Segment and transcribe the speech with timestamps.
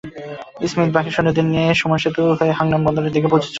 [0.69, 3.49] Smith বাকি সৈন্যদের নিয়ে সুমুন সেতু হয়ে হাংনাম বন্দরের দিকে পিছু হটছে।